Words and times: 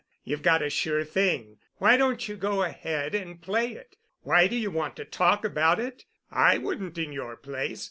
You've 0.23 0.41
got 0.41 0.63
a 0.63 0.69
sure 0.71 1.03
thing. 1.03 1.59
Why 1.75 1.95
don't 1.95 2.27
you 2.27 2.35
go 2.35 2.63
ahead 2.63 3.13
and 3.13 3.39
play 3.39 3.73
it. 3.73 3.97
Why 4.21 4.47
do 4.47 4.55
you 4.55 4.71
want 4.71 4.95
to 4.95 5.05
talk 5.05 5.45
about 5.45 5.79
it? 5.79 6.05
I 6.31 6.57
wouldn't 6.57 6.97
in 6.97 7.11
your 7.13 7.35
place. 7.37 7.79